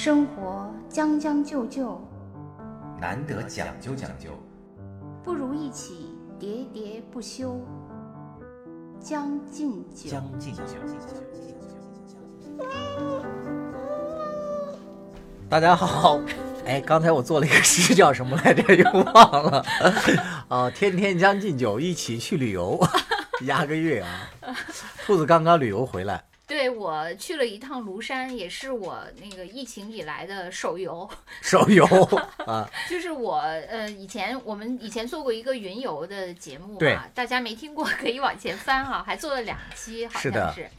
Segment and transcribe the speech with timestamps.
[0.00, 2.00] 生活将将就就，
[3.00, 4.30] 难得讲究讲究，
[5.24, 7.60] 不如一起喋喋不休。
[9.00, 10.62] 将进酒，将进酒。
[15.48, 16.20] 大家好，
[16.64, 18.72] 哎，刚才我做了一个诗，叫什么来着？
[18.76, 19.64] 又忘了。
[20.46, 22.78] 啊， 天天将进酒，一起去旅游，
[23.46, 24.30] 压个月啊。
[25.04, 31.08] 兔子刚刚旅游回来，对我去了一趟庐山，也是我那个疫情以来的首游。
[31.42, 31.84] 手游
[32.46, 40.70] 啊，就是我呃，以前我们以前做过一个云游的节目对啊，大家没听过可以往前翻啊，还做了两期，好是的像是。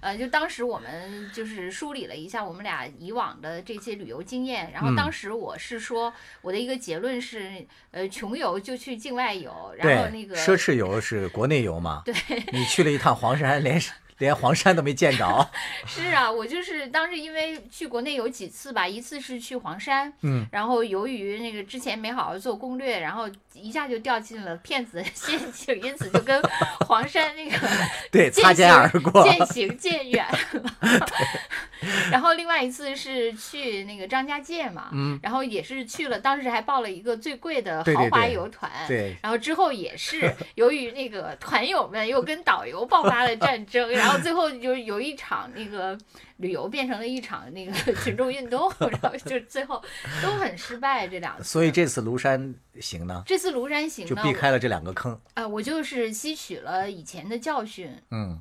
[0.00, 12.02] 呃，就当时我们就是梳理了一下我们俩以往的这些旅游经验，然后嗯当时我是说我的一个结论是，呃，穷游就去境外游，然后那，个奢侈游是国内游嘛？
[12.04, 12.14] 对，
[12.52, 13.80] 你去了一趟黄山，连
[14.18, 15.50] 连黄山都没见着。
[15.86, 26.40] 是啊，我就是当时因为去国内有几次吧，一次是去黄山，嗯，然后由于那个之前没好好做攻略，然后一下就掉进了骗子的陷阱，因此就跟
[26.86, 27.56] 黄山那个
[28.10, 29.22] 对，渐擦肩而行过。
[29.22, 30.76] 渐行渐远了。
[32.10, 45.98] 然后另外一次是去那个张家界嘛，嗯，然后也是去了，当时还报了一个最贵的豪华对游团，对，然后之后也是由于那个团友们又跟导游爆发了战争，然后最后就有一场那个
[46.38, 49.82] 旅游变成了一场那个 群众运动，然后就最后
[50.22, 51.44] 都很失败这两次。
[51.44, 55.20] 所以这次庐山行呢，这次庐山行就呢，避开了这两个坑。
[55.34, 58.40] 呃，我就是吸取了以前的教训，嗯，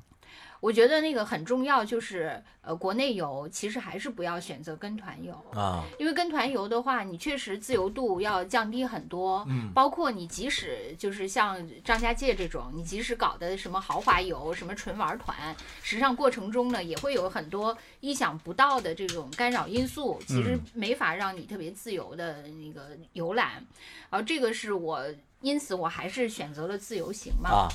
[0.59, 5.33] 我觉得那个很重要，就是呃，国内游其实还是不要选择跟团游。
[5.53, 23.65] 啊，因为跟团游的话，你确实自由度要降低很多，嗯包括你即使就是像张家界这种，你即使搞的什么豪华游、什么纯玩团，实际上过程中呢，也会有很多意想不到的这种干扰因素，其实嗯没法让你特别自由的那个游览，
[24.09, 25.05] 然后这个是我，
[25.41, 27.49] 因此我还是选择了自由行嘛。
[27.49, 27.67] 啊，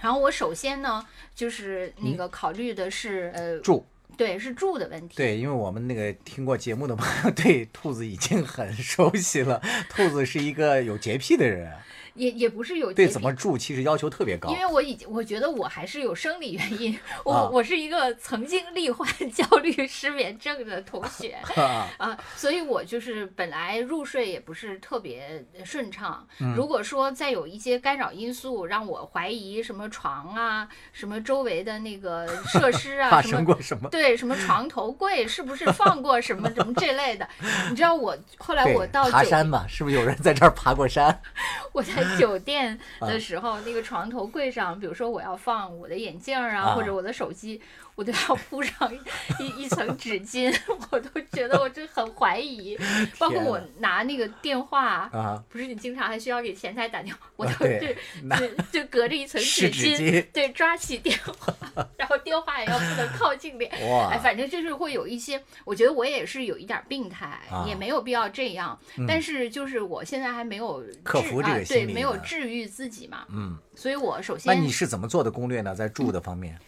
[0.00, 3.86] 然后我首先呢，就是那个考虑的是，呃，住。
[4.16, 5.16] 对，是住的问题。
[5.16, 9.62] 对，因为我们那个听过节目的朋友 对兔子已经很熟悉了。
[9.88, 11.72] 兔子是一个有洁癖的人，
[12.14, 14.56] 也也不是有对怎么住其实要求特别高因。
[14.58, 26.26] 为我已经，我觉得我还是有生理原因， 我、啊我是一个曾经罹患 焦虑失眠症的同学 啊，啊，所以我就是本来入睡也不是特别顺畅。
[26.38, 33.44] 嗯如果说再有一些干扰因素，让我怀疑什么床啊，什么周围的那个设施啊，发生。
[33.44, 33.88] 过什么？
[33.90, 37.26] 对，什么床头柜是不是放过什么什么这类的？
[37.70, 41.20] 你知道我后来我到，爬山嘛，是不是有人在这儿爬过山？
[41.72, 43.06] 我在 酒店啊。
[43.06, 46.74] 的时候，那个床头柜上，比如说我要放我的眼镜儿啊，啊。
[46.74, 47.60] 或者我的手机，
[48.00, 48.90] 我都要铺上
[49.38, 50.50] 一一一层纸巾，
[50.90, 52.74] 我都觉得我这很怀疑。
[53.20, 57.96] 包括我拿那个电话，啊，不是你经常还需要给前台打电话，我啊都是对
[58.38, 61.54] 就就隔着一层湿纸纸巾对，抓起电话，
[61.98, 63.70] 然后电话也要不能靠近脸。
[63.90, 68.78] 哇哎，，反正就是会有一些，我觉得我也是有一点儿病态，啊也没有必要这样。
[68.96, 73.26] 嗯但是就是我现在还没有治克服这个啊、对，没有治愈自己嘛。
[73.28, 75.74] 嗯，所以我首先那先你是怎么做的攻略呢？
[75.74, 76.58] 在住的方面，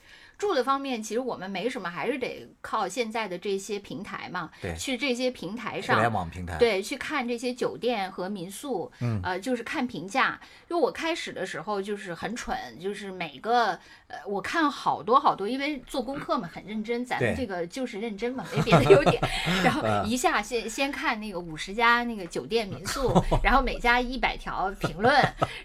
[0.43, 6.13] 住的方面，其实我们没什么，还是得靠现在的这些平台嘛，对去这些平台互联上。
[6.13, 10.41] 网平台，，对，去看这些酒店和民宿，嗯呃，就是看评价。
[10.73, 13.79] 因为我开始的时候就是很蠢，就是每个
[14.09, 19.23] 呃，我看好多好多，因为做功课嘛，很认真，咱们这个就是认真嘛， 没别的优点。
[19.63, 23.13] 然后嗯一下先先看那个五十家那个酒店民 宿，
[23.43, 25.15] 然后每家一百条评论，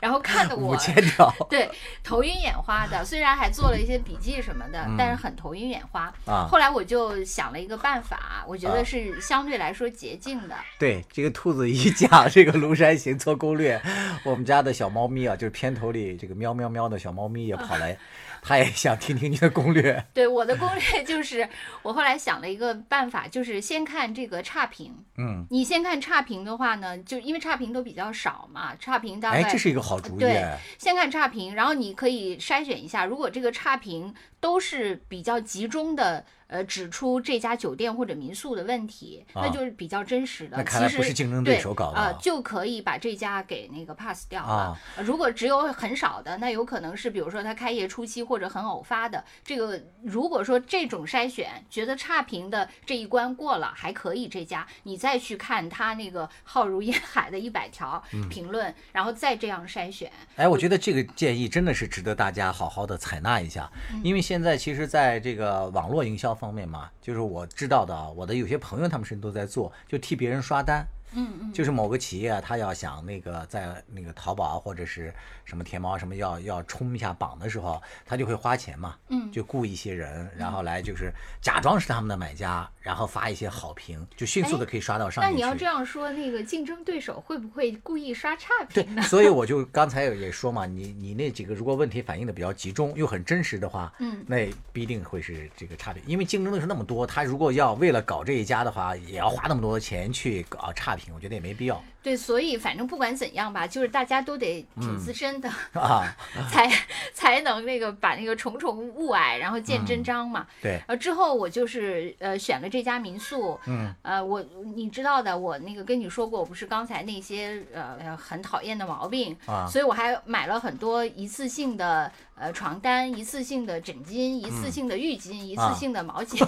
[0.01, 1.72] 然后看的我五千条对，
[2.03, 3.06] 头晕眼花的。
[3.06, 6.13] 虽然还做了一些笔记什么的，但是很头晕眼花。
[6.25, 6.50] 啊。
[6.51, 10.56] 后来我就想了一个办法，我觉啊得是相对来说捷径的。
[10.78, 13.81] 对，这个兔子一讲这个庐山行做攻略，
[14.25, 17.97] 我们家的小猫咪啊，就是片头里这个喵喵喵的小猫咪也跑来，
[18.41, 20.02] 它也想听听你的攻略。
[20.16, 21.50] 对我的攻略就是，
[21.84, 24.95] 我后来想了一个办法，就是先看这个差评。
[25.18, 30.19] 嗯，你先看差评的话呢，就因为差评都比较少嘛，差评大概哎，这是一个好主意。
[30.19, 30.42] 对
[30.77, 40.57] 先看差评，然后你可以筛选一下，如果这个差评都是比较集中的，呃，指出这家酒店或者民宿的问题，啊那就是比较真实的。
[40.57, 44.48] 那看来不是竞争对对手搞的啊、啊就可以把这家给那个 pass 掉了。
[44.48, 60.12] 啊呃如果只有很少的，那有可能是比如说他开业初期或者很偶发的，这个如果说这种筛选觉得差评的这一关过了还可以这家，你再去看他那个浩如烟海的一百条嗯评论，然后再这样筛选。
[60.36, 63.69] 哎，我觉得这个建议真的是值得大家好好的采纳一下，
[64.04, 70.85] 因为现在其实在这个网络营销方面嘛，就是我知道的啊，我的有些朋友他们甚至都在做，就替别人刷单。
[71.13, 75.13] 嗯嗯，就是某个企业啊，他要想那个在那个淘宝啊或者是
[75.45, 81.12] 什么天猫啊什么要要冲一下榜的时候，他就会花钱嘛，嗯就雇一些人，然后来就是
[81.42, 85.42] 假装是他们的买家，然后发一些好评，就迅速的可以刷到上面去。
[85.42, 101.83] 那你要这样说，那个竞争对手会不会故意刷差评对？，所以我就刚才也说嘛，你你那几个如果问题反映的比较集中又很真实的话，嗯那必定会是这个差评，因为竞争对手那么多，他如果要为了搞这一家的话，也要花那么多的钱去搞差我觉得也没必要。
[102.03, 106.15] 对，所以反正不管怎样吧，就是大家都得挺资深的，啊。
[106.49, 106.71] 才
[107.13, 110.47] 才能那个把那个重重雾霭，然后见真章嘛。
[110.61, 114.41] 对，呃，之后我就是呃选了这家民宿，嗯，呃，我
[114.75, 126.45] 你知道的，我那个跟你说过，我不是刚才那些呃很讨厌的毛病，啊所以我还买了很多一次性的呃床单、一次性的枕巾、一嗯次性的浴巾、一啊次性的毛巾。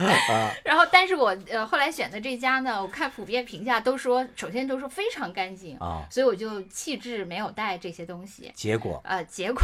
[0.64, 8.50] 然后，但是我呃后来选的这家呢，我看普遍评价都说，首先都是非常干净，啊，所以我就弃置没有带这些东西。
[8.54, 9.60] 结果呃，结果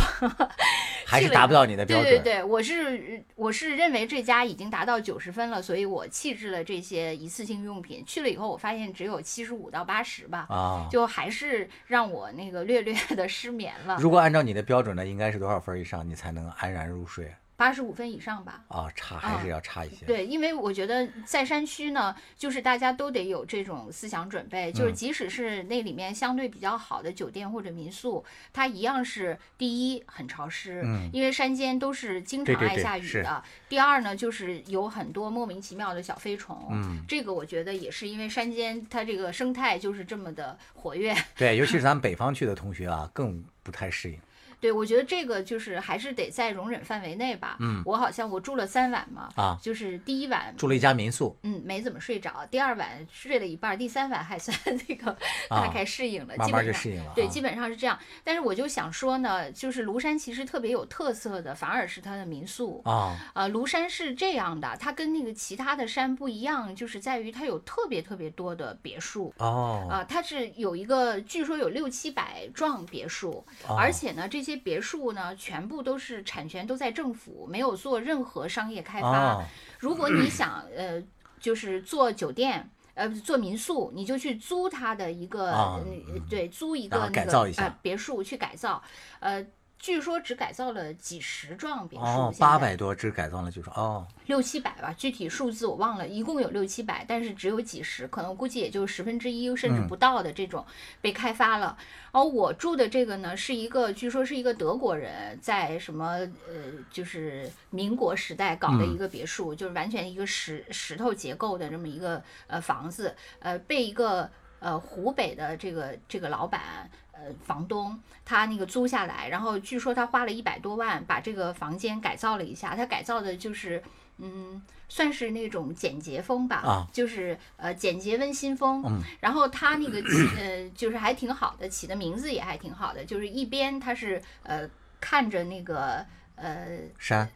[1.06, 2.11] 还是达不到你的标准。
[2.11, 8.05] 对对对，我是我是认为这家已经达到九十分了，所以我弃置了这些一次性用品。
[8.06, 13.96] 去了以后，我发现只有七十五到八十吧，啊，就还是让我那个略略的失眠了。
[13.99, 18.62] 如果按照你的标准呢，应该是多少分以上你才能安然入睡八十五分以上吧。
[18.69, 18.88] 啊？
[18.94, 20.06] 差还是要差一些。
[20.06, 33.43] 对，因为我觉得在山区呢，就是大家都得有这种思想准备，就是嗯即使是那里面相对比较好的酒店或者民宿，它一样是第一很潮湿，嗯因为山间都是经常爱下雨的。
[33.69, 41.14] 第二呢，就是有很多莫名其妙的小飞虫，嗯这个我觉得也是因为山间它这个生态就是这么的活跃。
[41.37, 44.19] 对，尤其是 咱们北方去的同学啊，更不太适应。
[44.66, 47.56] 对，我觉得这个就是还是得在容忍范围内吧。
[47.60, 52.44] 嗯我好像我住了三晚嘛，啊就是第一晚住了一家民宿，嗯，没怎么睡着。
[52.50, 54.56] 第二晚睡了一半，第三晚还算
[54.88, 55.16] 那个
[55.48, 57.12] 大啊概适应了，基本上就适应了。
[57.14, 57.96] 对，啊基本上是这样。
[58.24, 62.82] 但是我就想说呢，就是庐山其实特别有特色的，反而是它的民宿。
[62.84, 69.32] 啊，呃，庐山是这样的，它跟那个其他的山不一样，就是在于它有特别特别多的别墅。
[69.38, 79.35] 哦，啊、它是有一个，据说有六七百幢别墅，哦而且呢，这些别墅呢，全部都是产权都在政府，没有做任何商业开发。
[79.35, 79.44] 哦，
[79.79, 81.03] 如果你想呃，
[81.38, 82.70] 就是做酒店。
[82.97, 88.82] 呃，做民宿，你就去租它的一个，啊呃对，租一个那个呃别墅去改造，
[89.20, 89.47] 呃，
[89.78, 100.64] 据说只改造了几十幢别墅，哦，八百多只改造了就说哦，六七百吧，具体数字我忘了，一共有六七百，但是只有几十，可能估计也就十分之一甚至嗯不到的这种
[101.00, 101.76] 被开发了。
[102.11, 106.06] 而我住的这个呢，是一个据说是一个德国人在什么
[106.49, 116.90] 呃，就是民国时代搞的嗯一个别墅，就是完全一个石石头结构的这么一个呃房子，呃，被一个呃湖北的这个这个老板。
[117.16, 123.82] 呃，房东他那个租下来，然后据说他花了一百多万把这个房间改造了一下，他改造的就是，
[124.18, 126.86] 嗯，算是那种简洁风吧，啊。
[126.92, 128.82] 就是呃简洁温馨风。
[128.86, 129.00] 嗯。
[129.20, 130.08] 然后他那个起
[130.38, 134.69] 呃就是还挺好的，起的名字也还挺好的，就是一边他是呃
[135.00, 136.04] 看着那个
[136.34, 137.28] 呃山。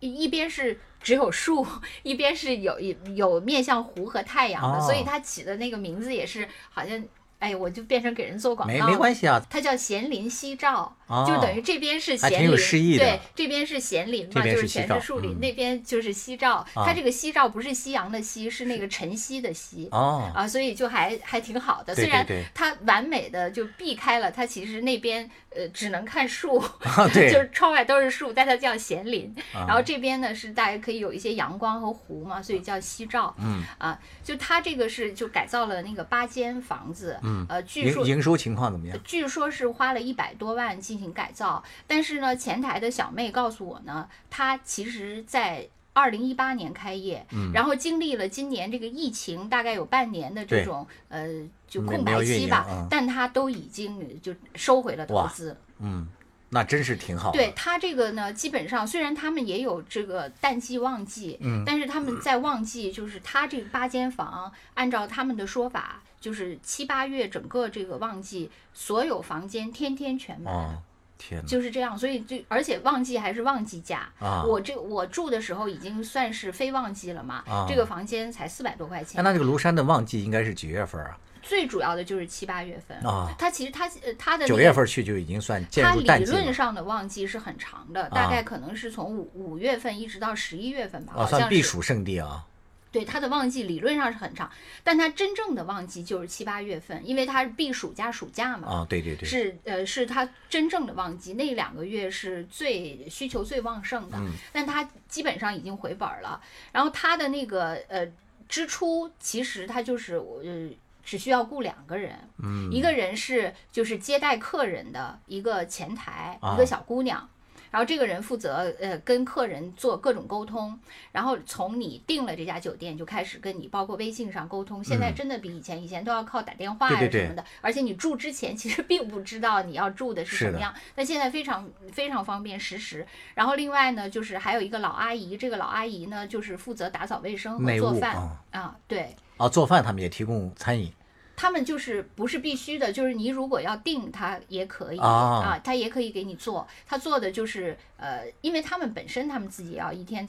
[0.00, 1.66] 一一边是只有树，
[2.04, 4.80] 一边是有有有面向湖和太阳的，哦。
[4.80, 7.02] 所以他起的那个名字也是好像，
[7.38, 16.56] 哎，我就变成给人做广告没了没关系啊，它叫咸林夕照，哦就等于这边是咸还挺有林，对，这边是咸林嘛，就是全是树林，嗯那边就是夕照。
[16.74, 19.88] 啊它这个夕照不是夕阳的夕，是那个晨曦的曦。
[19.90, 29.34] 哦，啊，所以就还还挺好的，对虽然它完美的就避开了，它其实那边呃只能看树，啊对 就是窗外都是树，但它叫咸林。
[29.52, 33.34] 啊然后这边呢是大家可以有一些阳光和湖嘛，所以叫夕照。
[33.38, 38.98] 嗯啊，就它这个是就改造了那个八间房子，嗯呃，据说营营收情况怎么样？
[39.04, 45.68] 据说是花了一百多万进行改造，但是呢，前台的小妹告诉我呢，她其实在。
[45.94, 51.26] 二零一八年开业，嗯然后经历了今年这个疫情，大概有半年的这种呃
[51.66, 55.56] 就空白期吧，嗯但她都已经就收回了投资。
[55.80, 56.06] 嗯，
[56.50, 57.36] 那真是挺好的。
[57.36, 70.54] 对他这个呢，基本上虽然他们也有这个淡季旺季，嗯但是他们在旺季，就是他这八间房，按照他们的说法，就是七八月整个这个旺季，所有房间天天全满。
[70.54, 70.82] 哦，
[71.18, 71.46] 天哪！
[71.46, 74.08] 就是这样，所以就而且旺季还是旺季价。
[74.18, 79.24] 啊我这我住的时候已经算是非旺季了嘛，啊这个房间才四百多块那钱。
[79.24, 81.18] 那这个庐山的旺季应该是几月份啊？
[81.42, 92.44] 最主要的就是七八月份啊它其实它呃它的九月份去就已经算渐它理论上的旺季是很长的，大啊概可能是从五五月份一直到十一月份吧，啊，好像避暑胜地啊。
[92.90, 94.50] 对它的旺季理论上是很长，
[94.82, 98.68] 但它真正的旺季就是七八月份，因为它是避暑加暑假嘛。
[98.68, 106.40] 啊，对对对，是呃，是它真正的旺季，那两个月是最需求最旺盛的，嗯但它基本上已经回本儿了。
[106.72, 108.06] 然后它的那个呃
[108.48, 110.70] 支出，其实它就是呃
[111.04, 117.28] 只需要雇两个人，嗯，一个人是就是接待客人的一个前台，啊一个小姑娘。
[117.70, 120.78] 然后这个人负责呃跟客人做各种沟通，
[121.12, 124.82] 然后从你订了这家酒店就开始跟你包括微信上沟通。
[124.82, 133.06] 现在嗯真的比以前，以前都要靠打电话呀对对对什么的，而且你住之前其实并不知道你要住的是什么样，但现在非常非常方便实时。
[133.34, 139.14] 然后另外呢，就是还有一个老阿姨，这个老阿姨呢就是负责打扫卫生和做饭啊啊，对。
[139.36, 140.92] 啊，做饭他们也提供餐饮
[141.40, 146.66] 他们就是不是必须的，就是你如果要定，他也可以啊他也可以给你做。
[146.84, 150.26] 他做的就是呃，因为他们本身他们自己要一天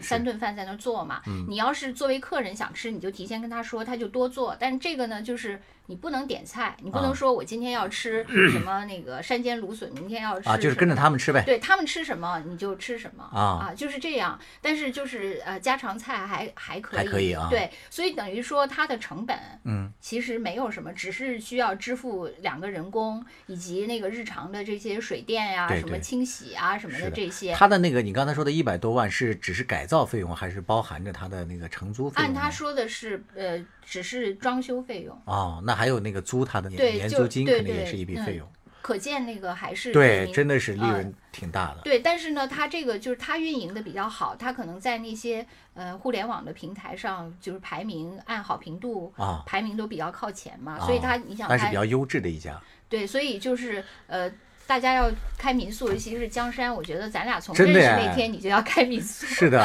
[0.00, 1.20] 三顿饭在那儿做嘛。
[1.48, 4.56] 你要是作为客人想吃，你就提前跟他说，他就多做。
[4.56, 11.42] 但是这个呢，就是你不能点菜，你不能啊说我今天要吃 什么那个山间芦笋，明天要吃啊，就是跟着他们吃呗。
[11.44, 14.38] 对他们吃什么你就吃什么啊就是这样。
[14.62, 27.52] 但是就是呃家常菜还还可以，还可以啊对，所以等于说它的成本嗯，其实没有什么，只是需要支付两个人工以及那个日常的这些水电呀、什么清洗啊什么的的这些。
[27.52, 32.26] 他的那个你刚才说的一百多万是只是改造费用，还是包含着他的那个承租费用？
[32.26, 38.48] 按他说的是，呃，只是装修费用，哦，那还有那个租他的年年租金，肯定也是一笔嗯费用。
[38.82, 41.80] 可见那个还是对，真的是利呃润挺大的。
[41.84, 54.30] 对，但是呢，他这个就是他运营的比较好，他可能在那些呃互联网的平台上，就是排名按好评度啊排名都比较靠前嘛，所以他你想它但是比较优质的一家，对，所以就是呃。
[54.66, 59.62] 大家要开民宿，尤其是江山，我觉得咱俩从认识那天你就要开民宿，是的，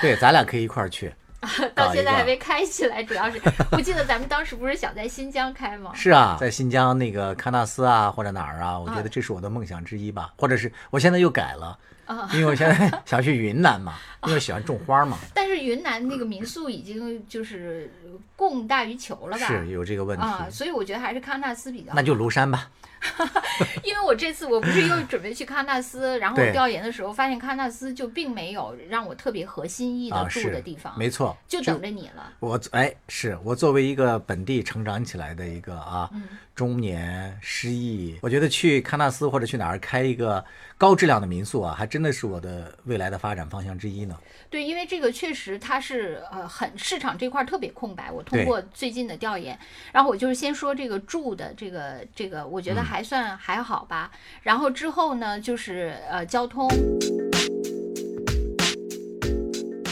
[0.00, 1.12] 对，咱俩可以一块儿去。
[1.74, 3.40] 到现在还没开起来，主要是
[3.72, 5.92] 我记得咱们当时不是想在新疆开吗？
[5.96, 10.32] 是啊，在新疆那个喀纳斯啊，或者哪儿啊，我觉啊得这是我的梦想之一吧。
[10.36, 13.94] 或者是我现在又改了，啊，因为我现在 想去云南嘛，
[14.26, 17.90] 因为喜欢种花嘛，但是云南那个民宿已经就是
[18.36, 19.46] 供大于求了吧？
[19.46, 20.24] 是有这个问题。
[20.24, 21.96] 啊，所以我觉得还是喀纳斯比较好。
[21.96, 22.70] 那就庐山吧。
[23.82, 32.30] 因为我这次我不是又准备去喀纳斯，然后我调研的时候发现喀纳斯就并没有让我特别合心意的啊，住的地方，没错，就等着你了。
[32.40, 36.24] 我哎，是我作为一个本地成长起来的一个啊，嗯
[36.54, 40.44] 中年失意，我觉得去喀纳斯或者去哪儿开一个
[40.76, 44.09] 高质量的民宿啊，还真的是我的未来的发展方向之一呢。
[44.48, 48.10] 对，因为这个确实它是呃很市场这块儿特别空白。
[48.10, 49.58] 我通过最近的调研，
[49.92, 54.10] 然后我就是先说这个住的这个这个，我嗯觉得还算还好吧。
[54.42, 56.68] 然后之后呢，就是呃交通。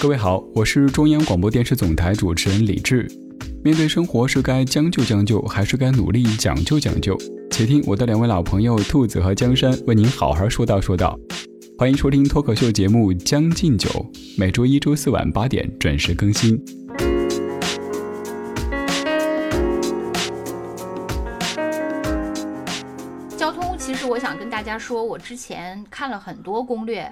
[0.01, 3.09] 各位好，我是中央广播电视总台主持人李志。
[3.65, 7.17] 面对生活，是该将就将就，还是该努力讲究讲究？
[7.51, 11.19] 且听我的两位老朋友兔子和江山为您好好说道说道。
[11.79, 13.89] 欢迎收听脱口秀节目《将进酒》，
[14.37, 16.61] 每周一、周四晚八点准时更新。
[23.37, 27.03] 交通，其实我想跟大家说，我之前看了很多攻略，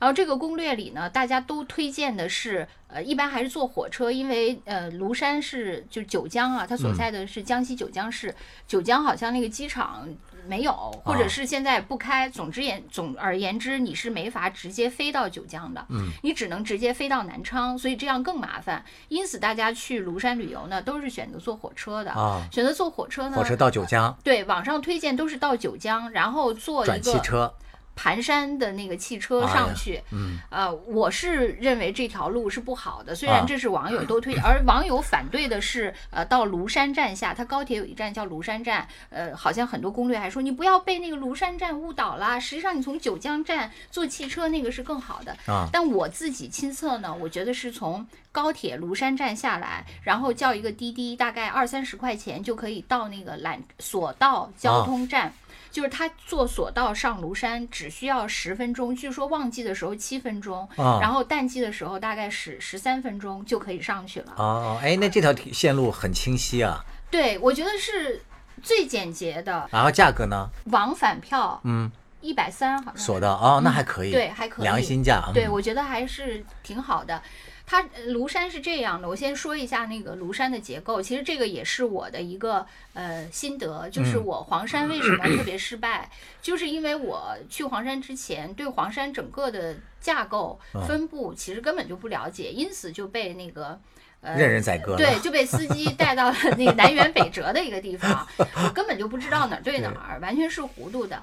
[0.00, 8.34] 然后这个攻略里呢，大家都推荐的是，呃，一般还是坐火车，因为呃，庐山是就是九江啊，它所在的是江西九江市，
[8.66, 10.08] 九江好像那个机场
[10.46, 10.72] 没有，
[11.04, 12.28] 或者是现在不开。
[12.28, 18.84] 总之言总而言之，你是没法直接飞到九江的，嗯，你只能直接飞到南昌，所以这样更麻烦。
[19.08, 22.10] 因此，大家去庐山旅游呢，都是选择坐火车的。
[22.12, 27.54] 啊，选择坐火车呢，火车到九江，对，网上推荐都是到九江，然后坐一转汽个车，
[27.96, 30.00] 盘山的那个汽车上去。
[30.12, 45.36] 嗯，呃，我是认为这条路是不好的，虽啊然这是网友都推荐， 而网友反对的是，呃，到庐山站下，它高铁有一站叫庐山站，呃，好像很多攻略还说你不要被那个庐山站误导啦，实际上你从九江站坐汽车那个是更好的。
[45.46, 55.32] 啊，但我自己亲测呢，我觉得是从高铁庐山站下来，然后叫一个滴滴，大概二三十块钱就可以到那个缆索道交通站。
[55.70, 64.34] 就是他坐索道上庐山只需要十分钟，据说旺季的时候七分钟，啊然后淡季的时候大概十十三分钟就可以上去了。
[64.36, 68.22] 哦，哎，那这条线路很清晰啊，对，我觉得是
[68.62, 70.48] 最简洁的，然后价格呢？
[70.66, 71.90] 往返票嗯，
[72.20, 77.20] 一百三好像索道哦，那嗯还可以，对还可以良心价，嗯对，我觉得还是挺好的。
[77.66, 81.02] 它呃庐山是这样的，我先说一下那个庐山的结构。
[81.02, 86.08] 其实这个也是我的一个呃心得，就是嗯我黄山为什么特 别失败，
[86.40, 93.78] 就是因为我去黄山之前对黄山整个的架构嗯分布其实根本就不了解，因此就被那个。
[94.22, 94.96] 呃，任人宰割了。
[94.96, 101.22] 对，就被司机带到了那个南辕北辙的一个地方，我根本就不知道哪儿对哪 儿，完全是糊涂的。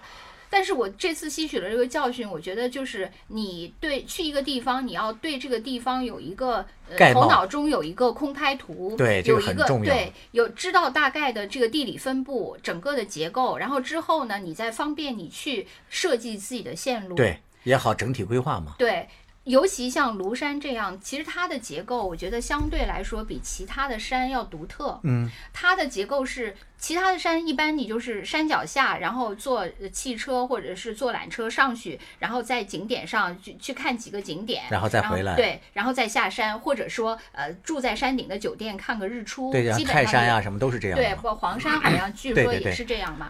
[0.53, 18.75] 但是我这次吸取了这个教训，我觉得就是你对去一个地方，你要对这个地方有一个呃头脑中有一个空拍图，对这有一个个很重要对有知道大概的这个地理分布，整个的结构，然后之后呢，你再方便你去设计自己的线路，对，也好整体规划嘛。
[18.77, 19.09] 对，
[19.43, 24.99] 尤其像庐山这样，其实它的结构，我觉得相对来说比其他的山要独特。
[25.03, 41.21] 嗯，它的结构是其他的山一般你就是山脚下，然后坐呃汽车或者是坐缆车上去，然后在景点上去去看几个景点，然后再回来对，然后再下山，或者说呃住在山顶的酒店看个日出，对，像基本上泰山呀、什么都是这样对，嘛。
[41.21, 43.29] 不，黄山好像 据说也是这样嘛。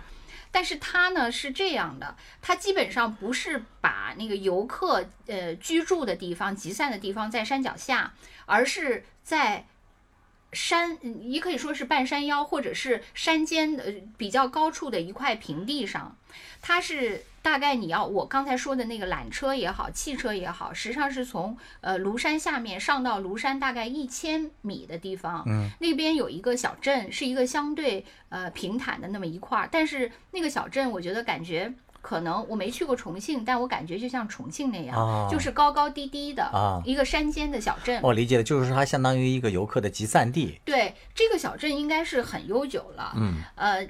[0.53, 8.13] 但是它呢是这样的，它基本上不是把那个游客呃居住的地方、集散的地方在山脚下，
[8.45, 9.65] 而是在
[10.53, 16.15] 山，嗯也可以说是半山腰或者是山间的呃比较高处的一块平地上。
[16.61, 31.73] 它是大概你要我刚才说的那个缆车也好，汽车也好，实际上是从呃庐山下面上到庐山大概一千米的地方，嗯，那边有一个小镇，是一个相对呃平坦的那么一块儿，但是那个小镇我觉得感觉。
[32.03, 37.97] 可能我没去过重庆，但我感觉就像重庆那样，哦就是高高低低的、啊一个山间的小镇。
[38.03, 40.59] 我理解的，就是它相当于一个游客的集散地。
[40.65, 43.13] 对，这个小镇应该是很悠久了。
[43.15, 43.87] 嗯，呃，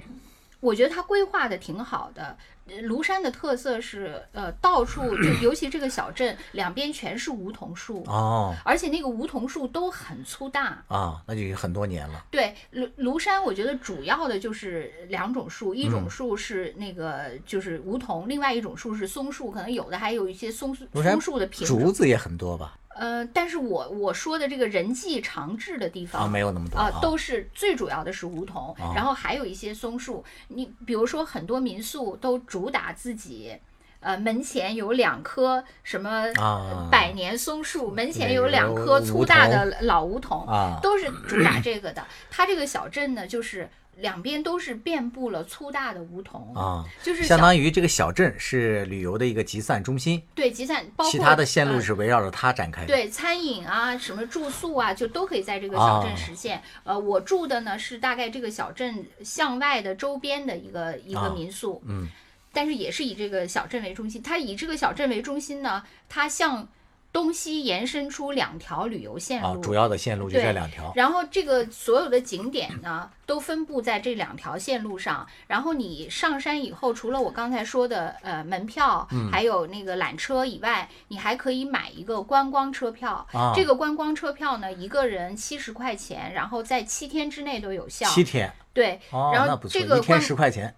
[0.64, 2.36] 我觉得它规划的挺好的。
[2.66, 10.82] 呃庐山的特色是，呃，到处就 尤其这个小镇两边全是梧桐树，哦而且那个梧桐树都很粗大。
[10.88, 12.24] 啊，那就很多年了。
[12.30, 21.78] 对，庐庐山我觉得主要的就是两种树，一种嗯树是那个就是梧桐，另外一种树是松树，可能有的还有一些松松树的品种。
[21.78, 22.78] 竹子也很多吧？
[22.94, 30.24] 呃，但是我我说的这个人迹常至的地方啊，没有那么多啊，都是最主要的是梧桐，啊然后还有一些松树。
[30.48, 33.56] 你比如说，很多民宿都主打自己，
[34.00, 42.06] 呃，门前有两棵什么啊百年松树，门前有两棵粗大的老梧桐，啊都是主打这个的。
[42.30, 52.88] 它这个小镇呢，就是两边都是遍布了粗大的梧桐，啊，就是相当于这个小镇是旅游的一个集散中心，对集散，包括其他的线路呃是围绕着它展开的。
[52.88, 56.62] 对，餐饮啊，什么住宿啊，就都可以在这个小镇哦实现。
[56.84, 62.08] 呃，我住的呢是大概这个小镇向外的周边的一个一个啊民宿，嗯，
[62.52, 64.22] 但是也是以这个小镇为中心。
[64.22, 66.68] 它以这个小镇为中心呢，它向
[67.14, 70.92] 东西延伸出两条旅游线路，，啊主要的线路就对这两条。
[70.96, 75.24] 然后这个所有的景点呢，都分布在这两条线路上。
[75.46, 83.24] 然后你上山以后，除了我刚才说的呃门票，嗯还有那个缆车以外，你还可以买一个观光车票。
[83.32, 88.08] 啊这个观光车票呢，一个人七十块钱，然后在七天之内都有效。
[88.08, 90.74] 七天对，哦，然后这个一天观十块钱，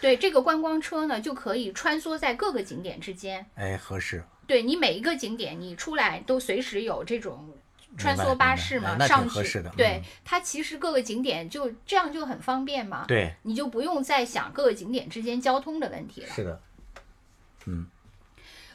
[0.00, 3.44] 对这个观光车呢，就可以穿梭在各个景点之间。
[3.56, 4.22] 哎，合适。
[4.46, 7.48] 对你每一个景点，你出来都随时有这种
[7.96, 9.42] 穿梭巴士嘛，上去。
[9.76, 13.04] 对嗯，它其实各个景点就这样就很方便嘛。
[13.06, 16.28] 对，你就不用再想各个景点之间交通的问题了。
[16.28, 16.60] 是的，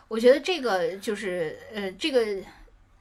[0.08, 2.25] 我觉得这个就是呃，这个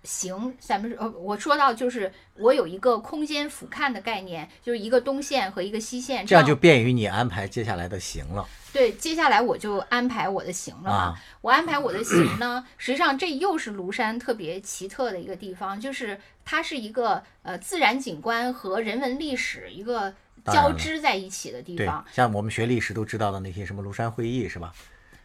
[0.08, 8.48] 行，咱们呃，我说到就是我有一个空间俯瞰的概念，就是一个东线和一个西线，这样就便于你安排接下来的行了。
[8.72, 8.92] 对。
[8.92, 10.96] 接下来我就安排我的行了嘛。
[10.96, 20.14] 啊我安排我的行呢，实际上这又是庐山特别奇特的一个地方，就是它是一个呃自然景观和人文历史一个
[20.46, 24.72] 交织在一起的地对方。，像我们学历史都知道的那些什么庐山会议是吧？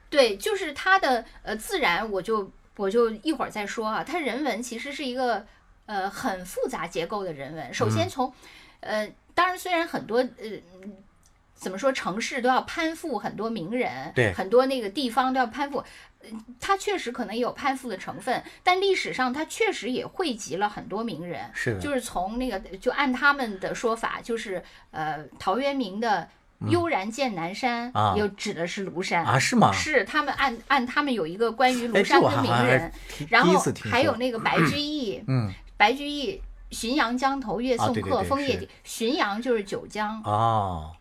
[0.09, 4.03] 对，就是它的呃自然，我就我就一会儿再说啊。
[4.03, 5.45] 它人文其实是一个
[5.86, 7.73] 呃很复杂结构的人文。
[7.73, 8.33] 首嗯先从、
[8.79, 10.62] 呃，当然虽然很多呃。
[11.55, 11.93] 怎么说？
[11.93, 15.81] 城市都要攀附很多名人，对很多那个地方都要攀附，
[16.19, 26.27] 呃它确实可能也有攀附的成分，但历史上它确实也汇集了很多名人，是的，就是从那个就按他们的说法，就是呃陶渊明的
[26.69, 29.23] 悠然见南山，又指的是庐山。
[29.26, 29.71] 啊是吗？
[29.71, 32.91] 是他们按按他们有一个关于庐山的名人，
[33.30, 35.52] 然后还有那个白居易，嗯。
[35.76, 38.69] 白居易浔阳江头月送客，枫叶底。
[38.86, 40.91] 浔阳就是九江，哦，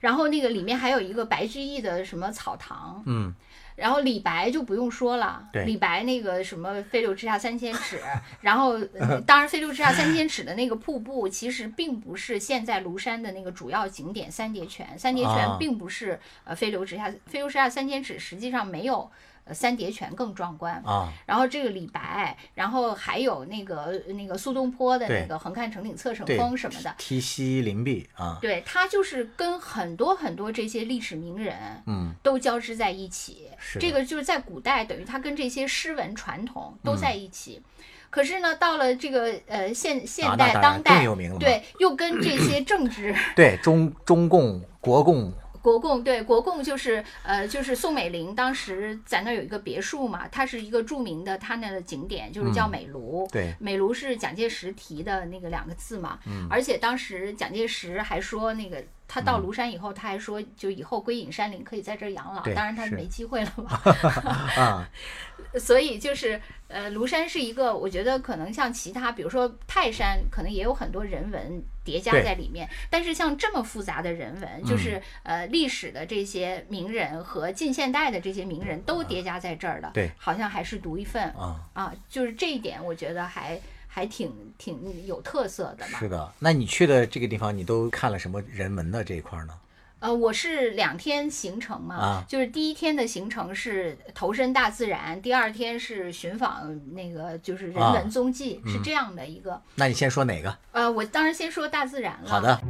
[0.00, 3.32] 然后那个里面还有一个白居易的什么草堂，嗯
[3.76, 7.98] 然后李白就不用说了，李白那个什么“飞流直下三千尺”，
[8.42, 20.74] 然后、呃当然“飞流直下三千尺”的那个瀑布，其实并不是现在庐山的那个主要景点三叠泉，三叠啊泉并不是呃飞流直下，飞流直下三千尺实际上没有呃三叠泉更壮观。
[20.84, 33.48] 啊，然后这个李白，然后还有那个那个苏东坡的那个“横看成岭侧成峰”什么的，题西林壁啊，对他就是跟很多很多这些历史名人，嗯，都交织在一起。
[33.58, 37.60] 是这个就是在古代，等于他跟这些诗文传统都在一起。
[37.60, 41.02] 嗯可是呢，到了这个呃现现代、当代
[41.40, 53.30] 对，又跟这些政治对中中共国共国共对国共就是呃就是宋美龄当时在那儿有一个别墅嘛，它是一个著名的它那的景点，就是叫嗯美庐。
[53.30, 58.82] 对美庐是蒋介石提的那个两个字嘛，嗯而且当时蒋介石还说那个。
[59.12, 62.42] 他到庐山以后，他还说，就以后归隐山林可以在这儿养老。
[62.42, 63.78] 对当然他是是没机会了嘛。
[64.56, 64.88] 啊，
[65.60, 72.66] 所以就是呃，庐山是一个，我觉得可能像其他，比如说泰山，可能也有很多人文叠加在里面。
[72.88, 83.60] 但是像这么复杂的人文，就是、嗯呃历史的这些名人和近现代的这些名人都叠加在这儿的，对好像还是独一份啊啊，就是这一点，我觉得还
[83.94, 85.98] 还挺挺有特色的嘛。
[85.98, 86.32] 是的。
[86.38, 89.52] 那你去的这个地方，你都看了什么人文的这一块呢？
[89.98, 99.60] 呃，我是两天行程嘛，啊就是第一天的行程是投身大自然，第二天是寻访那个就是人啊文踪迹，是嗯这样的一个。
[99.74, 100.58] 那你先说哪个？
[100.72, 102.30] 呃，我当然先说大自然了。
[102.30, 102.60] 好的，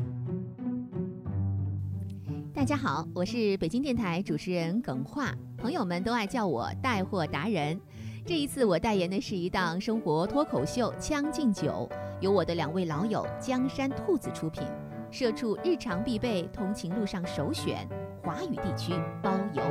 [2.52, 7.80] 大家好，我是北京电台主持人耿化，朋友们都爱叫我带货达人。
[8.24, 14.62] 这一次我代言的是一档生活脱口秀《将进酒》，由我的两位老友江山兔子出品，
[15.10, 17.84] 社畜日常必备，通勤路上首选，
[18.22, 19.62] 华语地区包邮。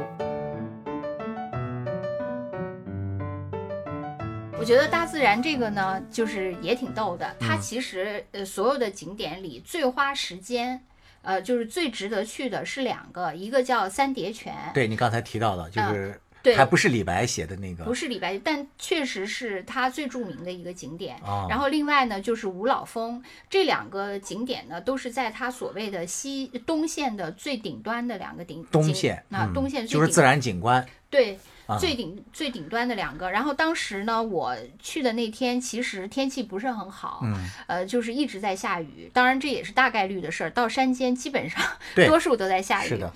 [4.59, 7.33] 我觉得大自然这个呢，就是也挺逗的。
[7.39, 10.83] 它嗯其实呃所有的景点里最花时间，
[11.21, 21.15] 呃就是最值得去的是两个，一个叫三叠泉，对你刚才提到的，就是啊对还不是李白写的那个，不是李白，但确实是他最著名的一个景点。
[21.17, 33.29] 啊，然后另外呢，就是五老峰这两个景点呢，都是在它所谓的西东线的最顶端的两个顶景东线嗯啊东线就是自然景观对啊最顶最顶端的两个。
[33.29, 37.35] 然后当时呢，我去的那天其实天气不是很好，嗯，
[37.67, 39.09] 呃，就是一直在下雨。
[39.13, 41.61] 当然这也是大概率的事儿，到山间基本上
[42.07, 42.89] 多数都在下雨。
[42.89, 43.13] 是的，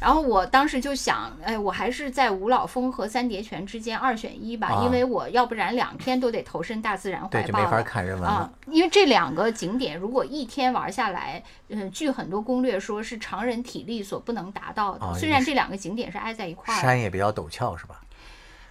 [0.00, 7.82] 然后我当时就想，哎，我还是在五老峰和三叠泉之间二选一吧，啊因为我要不然两天都得投身大自然怀对，就没法抱了。
[7.82, 15.04] 看人文啊。，因为这两个景点如果一天玩下来，嗯，据很多攻略说是常人体力所不能达到的。
[15.04, 18.00] 啊虽然这两个景点是挨在一块儿的，山也比较陡峭，是吧？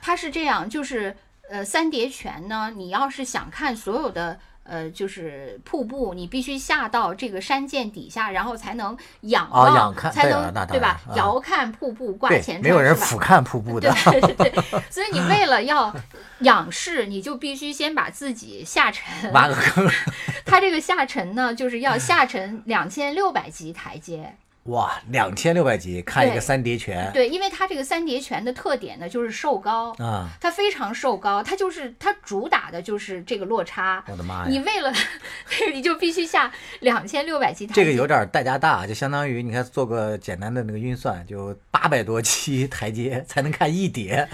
[0.02, 1.16] 它是这样，就是
[1.52, 4.40] 呃，三叠泉呢，你要是想看所有的。
[4.70, 11.02] 呃，就是瀑布，你必须下到这个山涧底下，然后才能仰啊望，仰看才能对吧？
[11.10, 13.92] 啊遥看瀑布挂对前，没有人俯瞰瀑布的。
[14.06, 14.52] 对对对，
[14.92, 15.94] 所以你为了要
[16.42, 19.34] 仰视，你就必须先把自己下沉。
[19.34, 19.90] 挖个坑，
[20.46, 24.36] 它这个下沉呢，就是要下沉两千六百级台阶。
[24.64, 30.30] 哇，两千六百级看一个三叠泉对，因为它这个三叠泉的特点呢，就是瘦高，啊！
[30.40, 34.04] 它非常瘦高，它就是它主打的就是这个落差。
[34.08, 34.94] 我的妈呀，你为了
[35.74, 37.82] 你就必须下两千六百级台阶。
[37.82, 44.28] 这个有点代价大，就相当于你看做个简单的那个运算，就八百多级台阶才能看一叠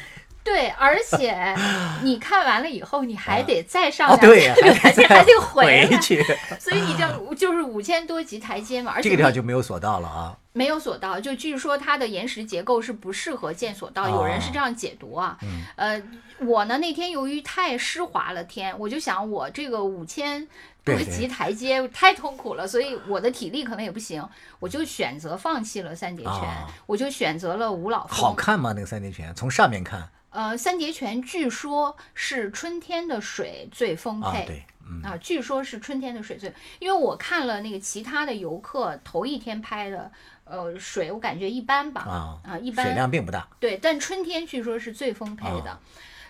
[0.45, 1.35] 对，而且
[2.03, 6.23] 你看完了以后，你还得再上对，千六百级，还得 回去，
[6.59, 10.37] 所以你就 就是五千多级台阶嘛，而且这个地方就没有索道了啊。
[10.53, 15.37] 没有索道，就据说它的岩石结构是不适合建索道，有人是这样解读啊。
[15.41, 16.01] 嗯呃，
[16.45, 20.47] 我呢那天由于太湿滑了天，我就想我这个五千
[20.85, 24.25] 多级台阶太痛苦了，所以我的体力可能也不行，
[24.59, 28.17] 我就选择放弃了三叠泉，啊我就选择了五老峰。
[28.17, 28.71] 好看吗？
[28.73, 34.45] 那个三叠泉从上面看呃，三叠泉据说是春天的水最丰啊，沛。
[34.45, 40.11] 对，嗯，啊，据说是春天的水最，因为我看了那个其他的游客头一天拍的，
[40.43, 42.01] 呃，水我感觉一般吧，
[42.43, 43.47] 啊一般水量并不大。
[43.61, 45.71] 对，但春天据说是最丰沛的。
[45.71, 45.79] 啊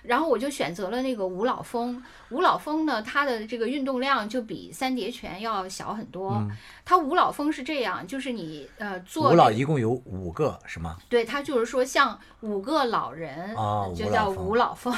[0.07, 6.31] 然后我就选择了那个五老峰，五老峰呢，它的这个运动量就比三叠泉要小很多。
[6.33, 6.51] 嗯
[6.87, 10.97] 它五老峰是这样，就是你呃做五老一共有五个是吗？
[11.09, 14.93] 对，它就是说像五个老人，啊就叫五老峰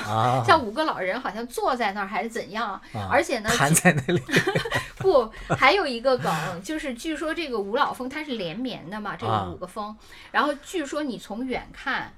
[0.46, 4.22] 像五个老人好像坐在那儿还是怎样，啊而且呢，瘫在那里
[5.00, 9.96] 不，还有一个梗，就是据说这个五老峰它是连绵的嘛，这个啊五个峰，
[10.34, 12.12] 然后据说你从远看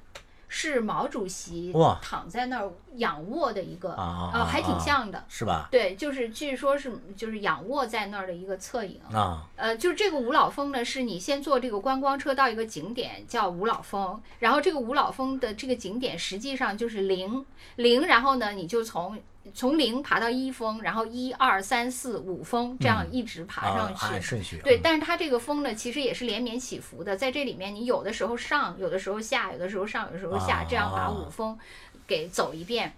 [0.49, 5.23] 是毛主席躺在那儿仰卧的一个啊呃还挺啊像的。
[5.29, 5.69] 是吧？
[5.71, 8.99] 对，就是据说是就是仰卧在那儿的一个侧影。
[9.13, 19.17] 啊，呃，就是这个五老峰呢，是你先坐这个观光车到一个景点叫五老峰，然后这个五老峰的这个景点实际上就是零零，然后呢你就从
[19.53, 24.05] 从零爬到一峰，然后一二三四五峰这样一直爬上啊去。
[24.13, 24.59] 按顺序。
[24.63, 31.57] 对，嗯但是它这个峰呢，其实也是连绵起伏的，在这里面你有的时候上，有的时候下，有的时候上，有的时候下，这样把啊五峰
[32.05, 32.93] 给走一遍。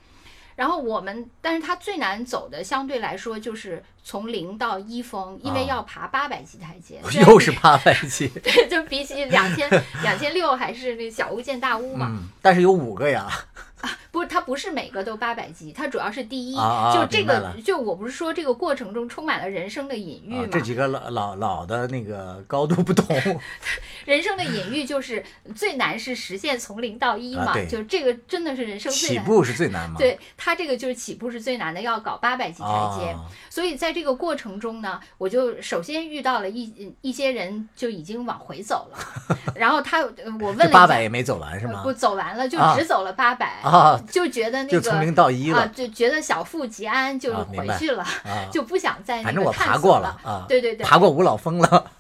[0.56, 9.67] 然后我们，但是它最难走的相对来说就是从零到一峰，因为啊要爬八百级台阶，又是八百级， 对，就比起两千
[10.04, 12.08] 两千六还是那小巫见大巫嘛。
[12.12, 13.27] 嗯，但是有五个呀，
[14.11, 20.43] 不是，它不是每个都八百级，它主要是第一，啊啊就这个就我不是说这个过程中充满了人生的隐喻嘛。
[20.43, 23.15] 啊这几个老老老的那个高度不同，
[24.05, 25.23] 人生的隐喻就是
[25.55, 29.25] 最难是实现从零到一嘛，啊就这个真的是人生最难。
[29.25, 29.95] 起步是最难嘛。
[29.97, 33.09] 对它这个就是起步是最难的，要搞八百级台阶。
[33.11, 38.97] 啊，所以在这个过程中呢，我就首先遇到了一一些人就已经往回走了，
[39.55, 41.93] 然后他呃我问了八百也没走完是吗呃不？
[41.93, 48.45] 走完了，就啊只走了八百、啊，就觉得那个就从零到一啊，了就觉得小富即安，就回去了，啊。
[48.51, 51.91] 就不想再那反正我爬过了啊，对对对，爬过五老峰了。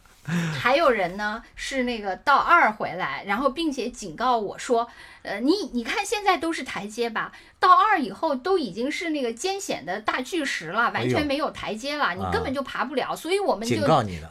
[0.53, 4.87] 还有人呢是那个到二回来，然后并且警告我说，
[5.23, 7.31] 呃，你你看现在都是台阶吧，
[7.61, 13.77] 到二以后都已经是那个艰险的大巨石了，完全没有台阶了，你啊根本就爬不了，所以我们就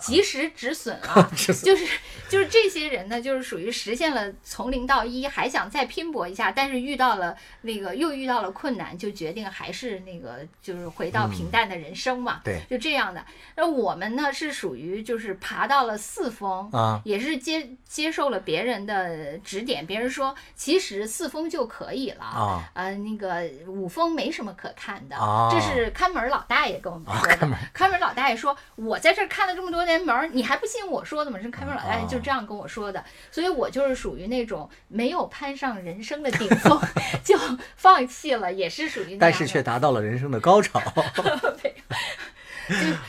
[0.00, 1.30] 及时止损 了。
[1.36, 1.86] 这是就是
[2.28, 12.40] 就是这些人呢，就是属于实现了从零到一，还想再拼搏一下，但是遇到了那个又遇到了困难，就决定还是那个就是回到平淡的人生嘛。
[12.42, 13.24] 对就这样的。
[13.54, 22.24] 那我们呢是属于就是爬到了四峰，啊也是接接受了别人的指点，别人说其实四峰就可以了。
[22.24, 27.46] 啊呃，那个五峰没什么可看的，哦这是看门老大爷跟我们说的。
[27.46, 36.80] 啊看门老大爷说：“我在这儿看了这么多年门，你还不信我说的吗？”是看门老大爷哦就这样跟我说的，所以我就是属于那种没有攀上人生的顶峰
[37.22, 37.38] 就
[37.76, 39.18] 放弃了，也是属于那样。
[39.20, 40.80] 但是却达到了人生的高潮。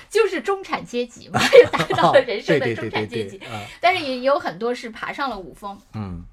[0.09, 3.39] 就就是中产阶级嘛， 就达到了人生的中产阶级。
[3.79, 6.23] 但是也有很多是爬上了五峰，嗯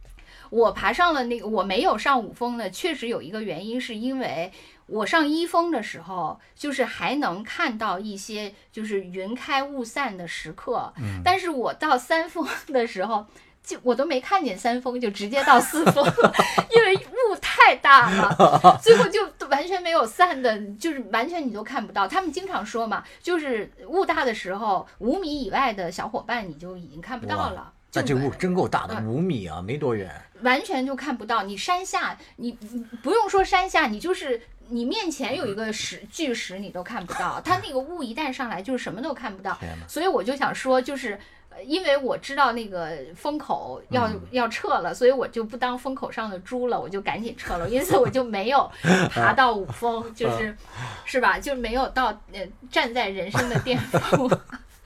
[0.50, 4.52] 我爬上了那个，我没有上五峰呢，确实有一个原因，是因为
[4.86, 13.26] 我上一峰的时候，就是还能看到一些就是云开雾散的时刻，嗯但是我到三峰的时候。
[13.60, 16.34] 就我都没看见三峰，就直接到四峰了，
[16.74, 22.08] 因为雾太大了，最后就完全没有散的，就是完全你都看不到。
[22.08, 27.70] 他们经常说嘛，就是雾大的时候，五米以外的小伙伴你就已经看不到了。
[27.90, 30.10] 就那这雾真够大的，嗯五米啊，没多远。
[30.42, 31.42] 完全就看不到。
[31.42, 37.40] 你山下，你你不用说山下，你就是你面前有一个石巨石，你都看不到。
[37.44, 39.58] 它那个雾一旦上来，就是什么都看不到。
[39.86, 41.12] 所以我就想说，就是。
[41.50, 48.70] 呃因为我知道那个风口要、嗯要撤了，所以我就不当风口上的猪了，我就赶紧撤了， 因此我就没有
[49.10, 50.56] 爬到五峰，就是
[51.04, 51.36] 是吧？
[51.40, 54.30] 就没有到呃站在人生的巅峰。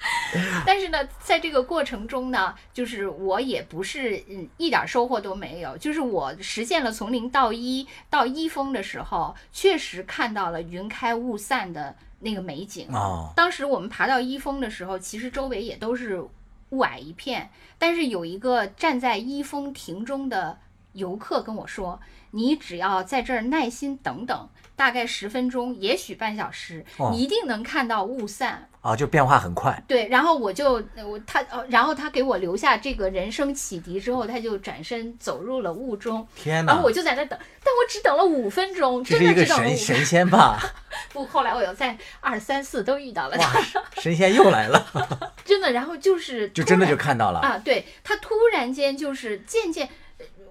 [0.66, 12.88] 但是呢，在这个过程中呢，就是我也不是嗯一点收获都没有，就是我实现了从零到一到一峰的时候，确实看到了云开雾散的那个美景。
[12.90, 16.20] 哦，当时我们爬到一峰的时候，其实周围也都是
[16.70, 20.58] 雾霭一片，但是有一个站在一峰亭中的
[20.92, 22.00] 游客跟我说
[22.32, 29.82] ：“你只要在这儿耐心等等，大概十分钟，也许半小时，哦你一定能看到雾散。”啊，就变化很快。
[29.86, 30.74] 对，然后我就
[31.06, 36.86] 我他呃，然后他给我留下这个人生启迪之后，他就转身走入了雾中，天哪然后！
[36.86, 40.60] 我就在那等，但我只等了五分钟，真的只等了五神神仙吧？
[41.14, 44.84] 不，后来我又在二三四都遇到了哇他，，神仙又来了，
[45.44, 47.38] 真的，然后就是就真的就看到了。
[47.38, 49.88] 啊，对他突然间就是渐渐。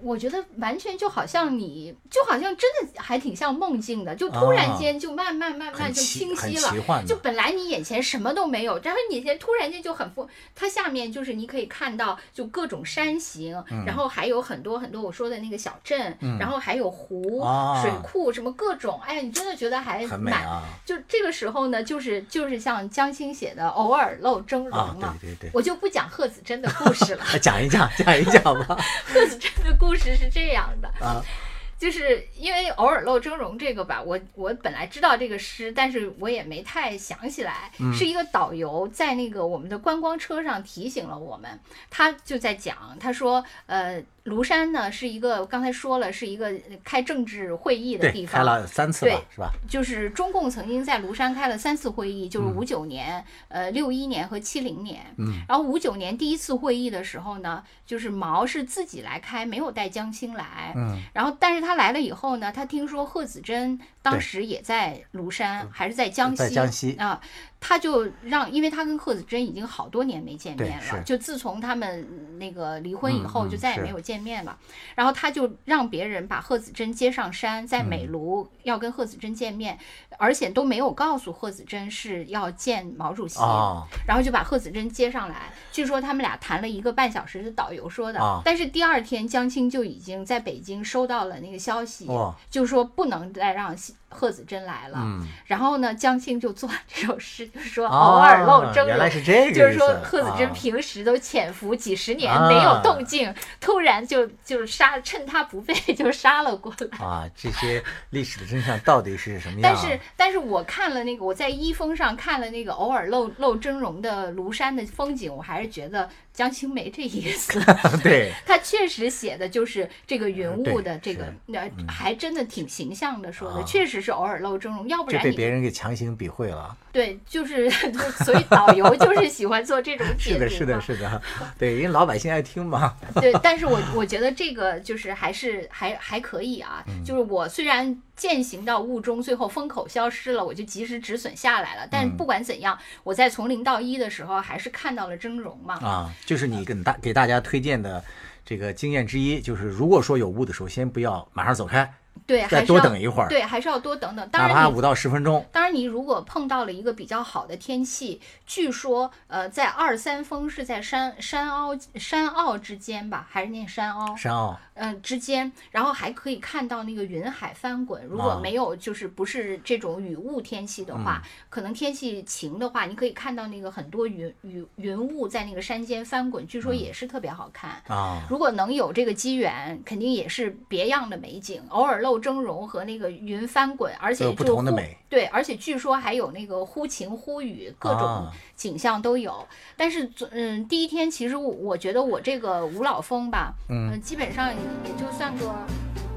[0.02, 13.52] 呃我觉得完全就好像你，就好像真的还挺像梦境的，就突然啊间就慢慢慢慢就清晰了，就本来你眼前什么都没有，然后你眼前突然间就很丰，它下面就是你可以看到就各种山形，
[13.86, 20.08] 然后还有很多很多我说的那个小镇，嗯然后还有湖、啊水库什么各种，哎呀，你真的觉得还蛮。
[20.08, 24.96] 很美啊就这个时候呢，就是就是像江青写的“偶尔露峥嵘”啊！
[25.00, 25.14] 嘛。
[25.20, 27.22] 对对对，我就不讲贺子珍的故事了。
[27.32, 28.76] 啊讲一讲，讲一讲吧。
[29.06, 31.24] 贺子珍的故事是这样的，啊，
[31.78, 37.92] 就是因为偶尔露峥嵘这个吧，我我本来知道这个诗，但是我也没太想起来，嗯。
[37.92, 41.58] 是一个导游在那个我们的观光车上提醒了我们，
[41.90, 46.52] 他就在讲，他说，呃，庐山呢是一个刚才说了是一个
[46.84, 49.50] 开政治会议的，地方，开了三次吧对，是吧？
[49.68, 55.00] 就是中共曾经在庐山开了三次会议，就是嗯五九年、呃六一年和七零年。
[55.16, 60.72] 嗯，然后五九年第一次会议的时候呢，就是毛是自己来开，没有带江青来。
[60.76, 67.20] 嗯，然后但是他来了以后呢，他听说贺子珍当时也在庐山，还是在江西，在江西啊，
[67.64, 74.58] 他就让，因为他跟贺子珍已经好多年没见面了，就自从他们那个离婚以后，就再也没有见面了。
[74.96, 79.78] 然后他就让别人把贺子珍接上山，在美嗯庐要跟贺子珍见面，
[80.18, 83.38] 而且都没有告诉贺子珍是要见毛主席。
[83.38, 88.18] 哦，然后就把贺子珍接上来，据说他们俩谈了一个半小时，是导游说的。
[88.18, 93.76] 啊但是第二天江青就已经在北京收到了那个消息，哇就说不能再让
[94.12, 94.98] 贺子珍来了。
[95.00, 99.12] 嗯，然后呢，江青就做了这首诗，就是说哦偶尔露峥原来嵘。
[99.12, 106.98] 是这个，就是说，贺子珍啊平时都潜伏几十年啊没有动静，突然就就是杀，趁他不备就杀了过来。
[106.98, 109.62] 啊，这些历史的真相到底是什么样？
[109.62, 117.58] 但是，但是我看了那个，我在一峰上看了那个偶尔露露峥嵘的庐山的风景，我还是觉得江青没这意思。
[118.02, 126.76] 对， 他确实写的就是这个云雾的这个是，呃，还真的挺形象的说的，啊确实是偶尔露峥嵘，要不这被别人给强行比会了。
[126.92, 127.70] 对，就是
[128.24, 131.22] 所以导游就是喜欢做这种解 是的，是的，是的，
[131.58, 132.94] 对，因为老百姓爱听嘛。
[133.16, 145.74] 对，但是我我觉得这个就是还是还还可以啊，嗯就是我虽然践行到雾中，最后风口消失了，我就及时止损下来了，但嗯不管怎样，我在从零到一的时候还是看到了峥嵘嘛。
[145.76, 148.04] 啊，就是你跟大给大家推荐的
[148.44, 151.90] 这个经验之一，就是如果说有雾的时候，先不要马上走开，
[152.32, 154.28] 对，还再多是要等一会儿，对，还是要多等等。
[154.28, 154.82] 当哪怕五。
[154.82, 155.46] 到十分钟。
[155.52, 164.16] 当然，你如果碰到了一个比较好的天气，据说，呃，在二三峰是在山山凹山坳之间吧，还是念山凹？
[164.16, 168.04] 山坳嗯、之间，然后还可以看到那个云海翻滚。
[168.06, 177.82] 如果啊没有就是不是这种雨雾天气的话，可能天气晴的话，你可以看到那个很多云云云雾在那个山间翻滚，据说也是特别好看。
[177.88, 189.46] 啊，如果能有这个机缘，肯定也是别样的美景，偶尔露峥嵘和那个云翻滚，而且都有不就忽同的美对，而且据说还有那个忽晴忽雨，各种啊景象都有。
[189.76, 194.52] 但是，嗯，第一天其实我我觉得我这个五老峰吧，嗯呃基本上
[194.84, 195.48] 也就算个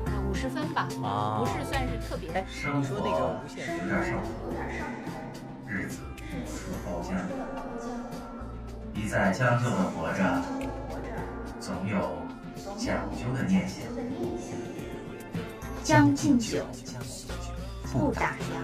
[0.05, 2.45] 呃五十分吧，啊不是算是特别。
[2.47, 4.53] 生你说那个活无限有点受苦，
[5.67, 5.97] 日子
[6.45, 7.15] 似包浆。
[8.93, 10.41] 一再将就的活着，
[11.59, 12.17] 总有
[12.77, 13.83] 讲究的念想。
[15.83, 16.65] 将进酒，
[17.91, 18.55] 不打烊。